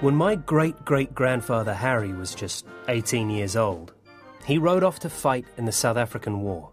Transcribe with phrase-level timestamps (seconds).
[0.00, 3.92] When my great great grandfather Harry was just 18 years old,
[4.44, 6.70] he rode off to fight in the South African War.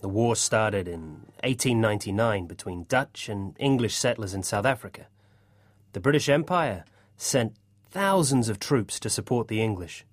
[0.00, 5.06] The war started in 1899 between Dutch and English settlers in South Africa.
[5.92, 6.84] The British Empire
[7.16, 7.56] sent
[7.90, 10.04] thousands of troops to support the English.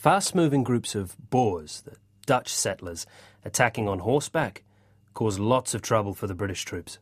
[0.00, 3.04] Fast moving groups of Boers, the Dutch settlers,
[3.44, 4.62] attacking on horseback,
[5.12, 6.98] caused lots of trouble for the British troops.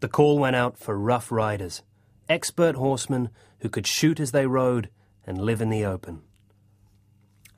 [0.00, 1.80] The call went out for rough riders,
[2.28, 3.30] expert horsemen
[3.60, 4.90] who could shoot as they rode
[5.26, 6.20] and live in the open.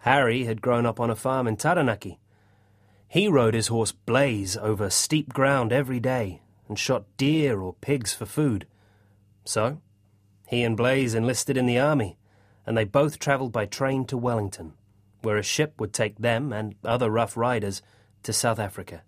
[0.02, 2.20] Harry had grown up on a farm in Taranaki.
[3.08, 8.14] He rode his horse Blaze over steep ground every day and shot deer or pigs
[8.14, 8.64] for food.
[9.44, 9.80] So,
[10.46, 12.16] he and Blaze enlisted in the army,
[12.68, 14.74] and they both travelled by train to Wellington,
[15.22, 17.80] where a ship would take them and other rough riders
[18.22, 19.00] to South Africa.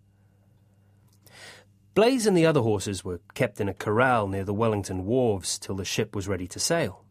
[1.94, 5.74] Blaze and the other horses were kept in a corral near the Wellington wharves till
[5.74, 7.04] the ship was ready to sail.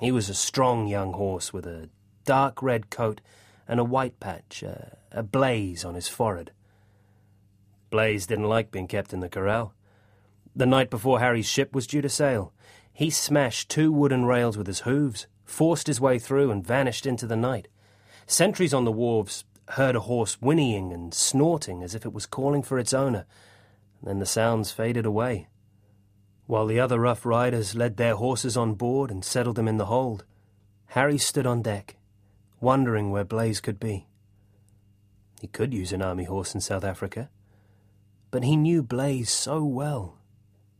[0.00, 1.88] He was a strong young horse with a
[2.24, 3.20] dark red coat
[3.68, 6.50] and a white patch, uh, a blaze on his forehead.
[7.90, 9.72] Blaze didn't like being kept in the corral.
[10.56, 12.52] The night before Harry's ship was due to sail,
[12.92, 17.26] he smashed two wooden rails with his hooves, forced his way through, and vanished into
[17.26, 17.68] the night.
[18.26, 22.62] Sentries on the wharves heard a horse whinnying and snorting as if it was calling
[22.62, 23.24] for its owner.
[24.02, 25.48] Then the sounds faded away,
[26.46, 29.86] while the other rough riders led their horses on board and settled them in the
[29.86, 30.24] hold.
[30.88, 31.96] Harry stood on deck,
[32.60, 34.06] wondering where Blaze could be.
[35.40, 37.30] He could use an army horse in South Africa,
[38.30, 40.18] but he knew Blaze so well.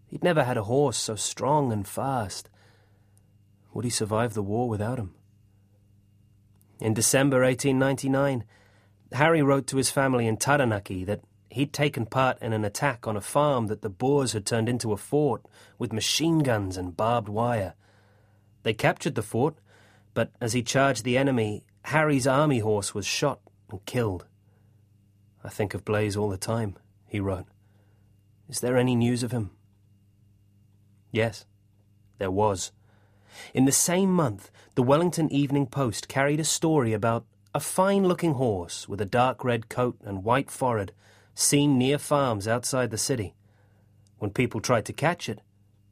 [0.07, 2.49] He'd never had a horse so strong and fast.
[3.77, 5.15] Would he survive the war without him?
[6.81, 8.45] In December 1899,
[9.13, 13.19] Harry wrote to his family in Taranaki that he'd taken part in an attack on
[13.19, 15.45] a farm that the Boers had turned into a fort
[15.79, 17.75] with machine guns and barbed wire.
[18.63, 19.59] They captured the fort,
[20.15, 23.41] but as he charged the enemy, Harry's army horse was shot
[23.71, 24.25] and killed.
[25.45, 27.45] I think of Blaze all the time, he wrote.
[28.49, 29.51] Is there any news of him?
[31.13, 31.45] Yes,
[32.17, 32.73] there was.
[33.55, 37.25] In the same month, the Wellington Evening Post carried a story about
[37.55, 40.93] a fine looking horse with a dark red coat and white forehead
[41.35, 43.35] seen near farms outside the city.
[44.19, 45.41] When people tried to catch it,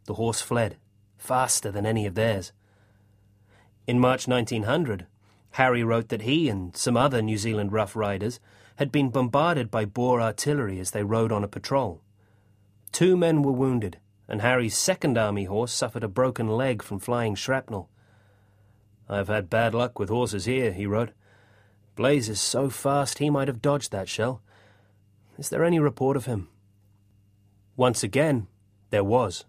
[0.07, 0.77] the horse fled,
[1.17, 2.53] faster than any of theirs.
[3.87, 5.07] In March 1900,
[5.53, 8.41] Harry wrote that he and some other New Zealand Rough Riders
[8.77, 12.03] had been bombarded by Boer artillery as they rode on a patrol.
[12.93, 17.35] Two men were wounded, and Harry's second army horse suffered a broken leg from flying
[17.35, 17.91] shrapnel.
[19.09, 21.11] I've had bad luck with horses here, he wrote.
[21.95, 24.43] Blaze is so fast he might have dodged that shell.
[25.37, 26.49] Is there any report of him?
[27.77, 28.47] Once again,
[28.91, 29.45] there was.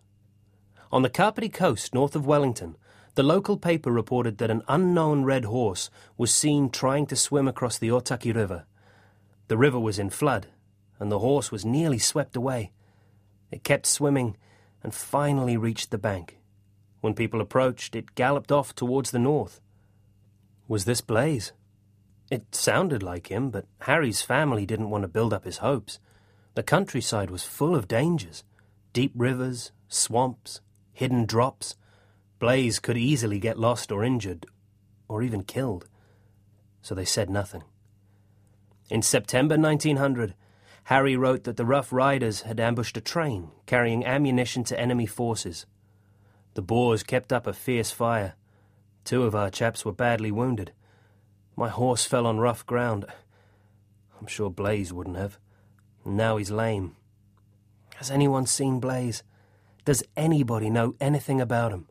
[0.91, 2.75] On the Kapiti coast north of Wellington,
[3.15, 7.77] the local paper reported that an unknown red horse was seen trying to swim across
[7.77, 8.65] the Otaki River.
[9.47, 10.47] The river was in flood,
[10.99, 12.71] and the horse was nearly swept away.
[13.51, 14.35] It kept swimming
[14.85, 16.37] and finally reached the bank.
[17.01, 19.59] When people approached, it galloped off towards the north.
[20.67, 21.53] Was this Blaze?
[22.29, 25.97] It sounded like him, but Harry's family didn't want to build up his hopes.
[26.53, 28.43] The countryside was full of dangers
[28.93, 30.61] deep rivers, swamps,
[30.93, 31.75] hidden drops.
[32.37, 34.45] Blaze could easily get lost or injured,
[35.07, 35.89] or even killed.
[36.83, 37.63] So they said nothing.
[38.91, 40.35] In September 1900,
[40.85, 45.65] Harry wrote that the Rough Riders had ambushed a train carrying ammunition to enemy forces.
[46.53, 48.35] The Boers kept up a fierce fire.
[49.03, 50.73] Two of our chaps were badly wounded.
[51.55, 53.05] My horse fell on rough ground.
[54.19, 55.39] I'm sure Blaze wouldn't have.
[56.05, 56.95] Now he's lame.
[57.95, 59.23] Has anyone seen Blaze?
[59.85, 61.87] Does anybody know anything about him?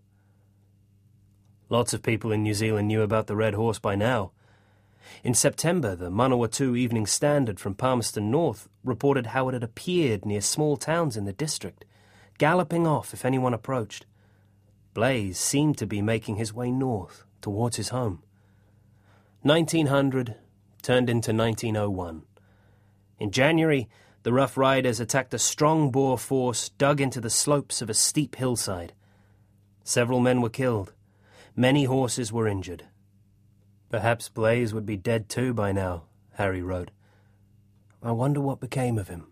[1.68, 4.30] Lots of people in New Zealand knew about the Red Horse by now.
[5.22, 10.40] In September, the Manawatu Evening Standard from Palmerston North reported how it had appeared near
[10.40, 11.84] small towns in the district,
[12.38, 14.06] galloping off if anyone approached.
[14.92, 18.22] Blaze seemed to be making his way north, towards his home.
[19.42, 20.36] 1900
[20.82, 22.22] turned into 1901.
[23.18, 23.88] In January,
[24.22, 28.36] the Rough Riders attacked a strong Boer force dug into the slopes of a steep
[28.36, 28.94] hillside.
[29.82, 30.92] Several men were killed.
[31.54, 32.84] Many horses were injured.
[33.94, 36.02] Perhaps Blaze would be dead too by now,
[36.32, 36.90] Harry wrote.
[38.02, 39.28] I wonder what became of him.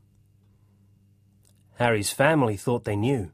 [1.78, 3.32] Harry's family thought they knew.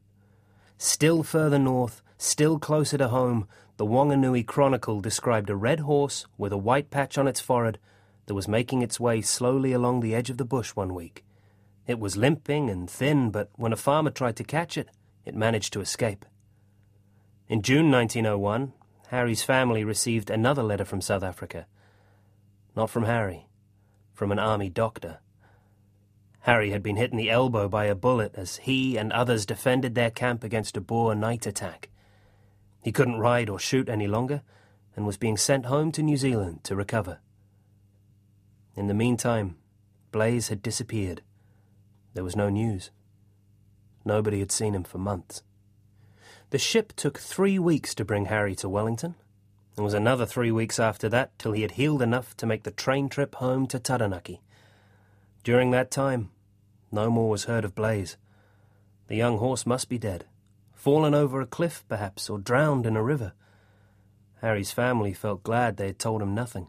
[0.78, 3.46] Still further north, still closer to home,
[3.76, 7.78] the Wanganui Chronicle described a red horse with a white patch on its forehead
[8.24, 11.26] that was making its way slowly along the edge of the bush one week.
[11.86, 14.88] It was limping and thin, but when a farmer tried to catch it,
[15.26, 16.24] it managed to escape.
[17.50, 18.72] In June 1901,
[19.08, 21.66] Harry's family received another letter from South Africa.
[22.76, 23.48] Not from Harry,
[24.12, 25.20] from an army doctor.
[26.40, 29.94] Harry had been hit in the elbow by a bullet as he and others defended
[29.94, 31.88] their camp against a Boer night attack.
[32.82, 34.42] He couldn't ride or shoot any longer
[34.94, 37.20] and was being sent home to New Zealand to recover.
[38.76, 39.56] In the meantime,
[40.12, 41.22] Blaze had disappeared.
[42.12, 42.90] There was no news.
[44.04, 45.42] Nobody had seen him for months.
[46.50, 49.16] The ship took three weeks to bring Harry to Wellington.
[49.76, 52.70] It was another three weeks after that till he had healed enough to make the
[52.70, 54.40] train trip home to Taranaki.
[55.44, 56.30] During that time,
[56.90, 58.16] no more was heard of Blaze.
[59.08, 60.24] The young horse must be dead,
[60.72, 63.34] fallen over a cliff, perhaps, or drowned in a river.
[64.40, 66.68] Harry's family felt glad they had told him nothing.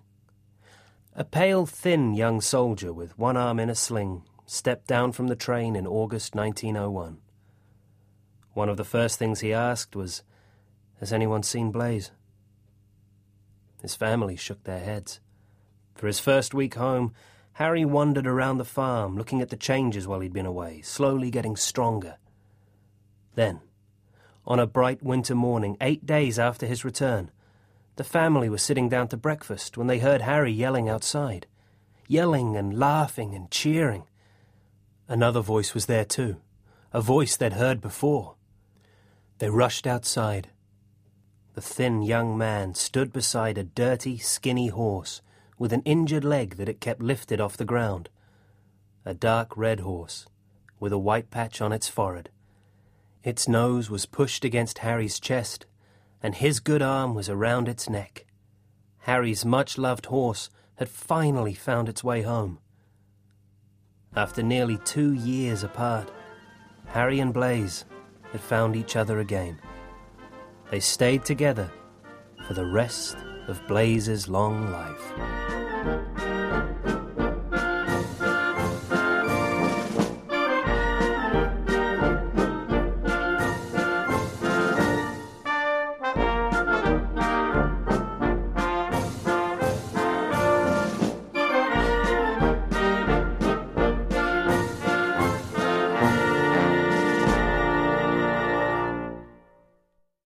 [1.16, 5.38] A pale, thin young soldier with one arm in a sling stepped down from the
[5.38, 7.20] train in August 1901.
[8.54, 10.24] One of the first things he asked was,
[11.00, 12.12] Has anyone seen Blaze?
[13.82, 15.20] His family shook their heads.
[15.96, 17.14] For his first week home,
[17.54, 21.56] Harry wandered around the farm, looking at the changes while he'd been away, slowly getting
[21.56, 22.18] stronger.
[23.36, 23.62] Then,
[24.46, 27.32] on a bright winter morning, eight days after his return,
[27.98, 31.48] the family was sitting down to breakfast when they heard Harry yelling outside.
[32.08, 34.06] Yelling and laughing and cheering.
[35.08, 36.38] Another voice was there too,
[36.94, 38.36] a voice they'd heard before.
[39.40, 40.50] They rushed outside.
[41.56, 45.22] The thin young man stood beside a dirty, skinny horse
[45.58, 48.10] with an injured leg that it kept lifted off the ground.
[49.06, 50.26] A dark red horse,
[50.80, 52.30] with a white patch on its forehead.
[53.24, 55.66] Its nose was pushed against Harry's chest,
[56.22, 58.26] and his good arm was around its neck.
[59.00, 62.60] Harry's much loved horse had finally found its way home.
[64.16, 66.12] After nearly two years apart,
[66.88, 67.86] Harry and Blaze
[68.32, 69.60] had found each other again.
[70.72, 71.72] They stayed together
[72.48, 73.18] for the rest
[73.48, 76.19] of Blaze's long life.